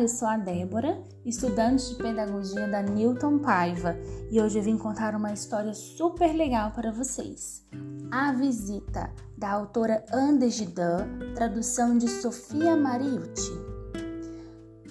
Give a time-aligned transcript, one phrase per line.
[0.00, 3.96] eu sou a Débora, estudante de pedagogia da Newton Paiva,
[4.30, 7.66] e hoje eu vim contar uma história super legal para vocês.
[8.10, 13.52] A Visita, da autora Andes Gidan, tradução de Sofia Mariucci.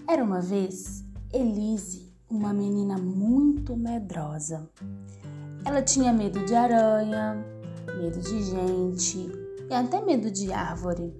[0.07, 4.69] Era uma vez Elise, uma menina muito medrosa.
[5.65, 7.46] Ela tinha medo de aranha,
[8.00, 9.32] medo de gente
[9.69, 11.14] e até medo de árvore.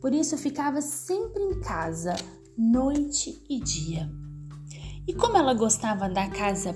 [0.00, 2.14] Por isso ficava sempre em casa,
[2.56, 4.10] noite e dia.
[5.06, 6.74] E como ela gostava da casa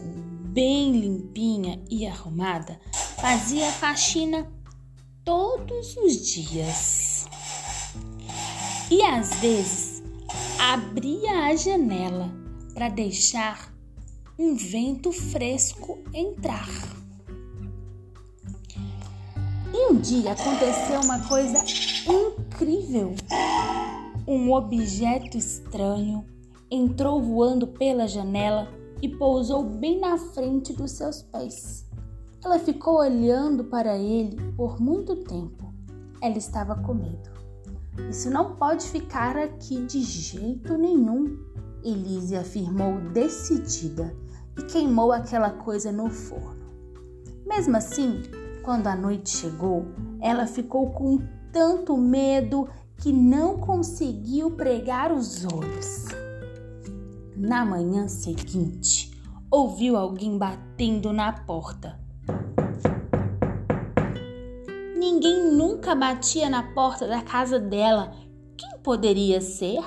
[0.53, 2.81] bem limpinha e arrumada,
[3.21, 4.51] fazia faxina
[5.25, 7.27] todos os dias.
[8.91, 10.03] E às vezes
[10.59, 12.31] abria a janela
[12.75, 13.73] para deixar
[14.39, 16.69] um vento fresco entrar.
[19.73, 21.63] E um dia aconteceu uma coisa
[22.09, 23.15] incrível.
[24.29, 26.25] Um objeto estranho
[26.69, 28.67] entrou voando pela janela
[29.01, 31.87] e pousou bem na frente dos seus pés.
[32.45, 35.73] Ela ficou olhando para ele por muito tempo.
[36.21, 37.31] Ela estava com medo.
[38.11, 41.39] Isso não pode ficar aqui de jeito nenhum,
[41.85, 44.13] Elise afirmou decidida
[44.59, 46.67] e queimou aquela coisa no forno.
[47.47, 48.23] Mesmo assim,
[48.65, 49.87] quando a noite chegou,
[50.21, 51.21] ela ficou com
[51.53, 52.69] tanto medo
[53.01, 56.07] que não conseguiu pregar os olhos.
[57.37, 59.11] Na manhã seguinte,
[59.51, 62.01] ouviu alguém batendo na porta.
[64.97, 68.13] Ninguém nunca batia na porta da casa dela.
[68.57, 69.85] Quem poderia ser?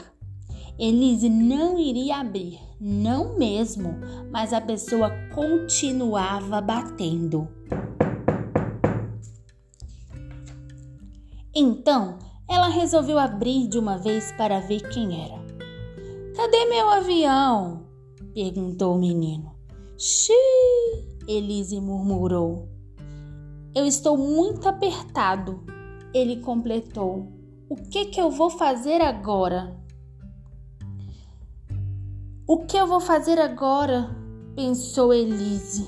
[0.78, 3.96] Elise não iria abrir, não mesmo,
[4.32, 7.50] mas a pessoa continuava batendo.
[11.54, 12.18] Então,
[12.50, 15.39] ela resolveu abrir de uma vez para ver quem era.
[16.35, 17.85] Cadê meu avião?
[18.34, 19.53] perguntou o menino.
[19.97, 22.68] Xiii, Elise murmurou.
[23.75, 25.63] Eu estou muito apertado,
[26.13, 27.31] ele completou.
[27.69, 29.78] O que que eu vou fazer agora?
[32.47, 34.09] O que eu vou fazer agora?
[34.56, 35.88] pensou Elise.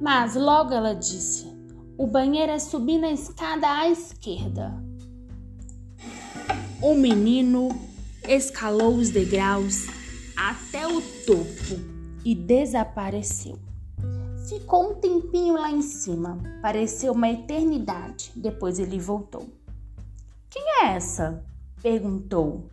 [0.00, 1.52] Mas logo ela disse:
[1.98, 4.87] O banheiro é subir na escada à esquerda.
[6.80, 7.70] O menino
[8.28, 9.86] escalou os degraus
[10.36, 11.74] até o topo
[12.24, 13.58] e desapareceu.
[14.48, 18.30] Ficou um tempinho lá em cima, pareceu uma eternidade.
[18.36, 19.48] Depois ele voltou.
[20.48, 21.44] Quem é essa?
[21.82, 22.70] perguntou.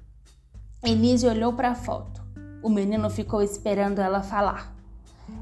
[0.84, 2.22] Elise olhou para a foto.
[2.62, 4.72] O menino ficou esperando ela falar.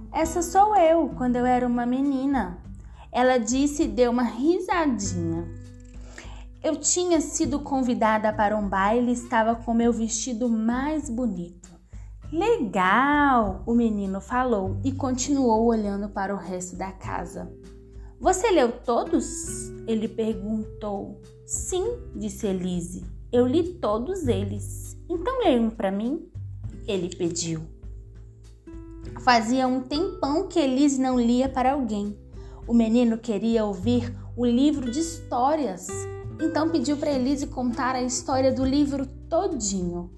[0.09, 2.57] Essa sou eu, quando eu era uma menina.
[3.11, 5.45] Ela disse e deu uma risadinha.
[6.63, 11.69] Eu tinha sido convidada para um baile e estava com meu vestido mais bonito.
[12.31, 13.61] Legal!
[13.67, 17.51] O menino falou e continuou olhando para o resto da casa.
[18.17, 19.27] Você leu todos?
[19.85, 21.21] Ele perguntou.
[21.45, 23.03] Sim, disse Elise.
[23.29, 24.97] Eu li todos eles.
[25.09, 26.31] Então leia um para mim?
[26.87, 27.59] Ele pediu.
[29.19, 32.17] Fazia um tempão que Elise não lia para alguém.
[32.65, 35.87] O menino queria ouvir o livro de histórias
[36.39, 40.11] então pediu para Elise contar a história do livro todinho.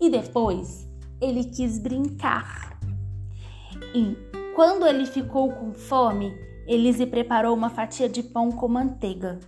[0.00, 0.88] E depois
[1.20, 2.78] ele quis brincar.
[3.94, 4.16] E
[4.54, 6.32] quando ele ficou com fome,
[6.66, 9.38] Elise preparou uma fatia de pão com manteiga.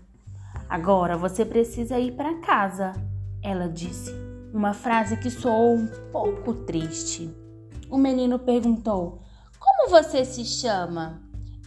[0.68, 2.92] Agora você precisa ir para casa,
[3.42, 4.12] ela disse.
[4.52, 7.28] Uma frase que soou um pouco triste.
[7.90, 9.20] O menino perguntou:
[9.58, 11.22] Como você se chama?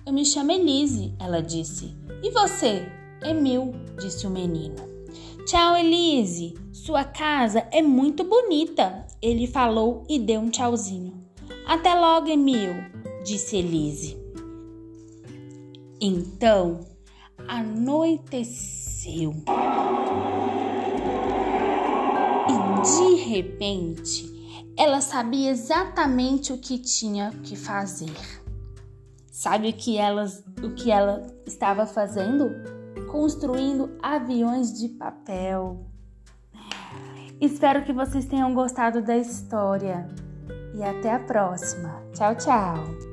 [0.05, 1.93] Eu me chamo Elise, ela disse.
[2.23, 2.89] E você?
[3.21, 4.75] Emil, disse o menino.
[5.45, 6.55] Tchau, Elise.
[6.71, 11.13] Sua casa é muito bonita, ele falou e deu um tchauzinho.
[11.65, 12.73] Até logo, Emil,
[13.25, 14.17] disse Elise.
[15.99, 16.81] Então
[17.47, 19.33] anoiteceu.
[22.49, 28.15] E de repente, ela sabia exatamente o que tinha que fazer.
[29.31, 32.76] Sabe o que, elas, o que ela estava fazendo?
[33.07, 35.85] Construindo aviões de papel.
[37.39, 40.07] Espero que vocês tenham gostado da história
[40.73, 42.01] e até a próxima.
[42.13, 43.06] Tchau, tchau!